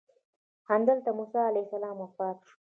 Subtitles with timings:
[0.69, 2.55] همدلته موسی علیه السلام وفات شو.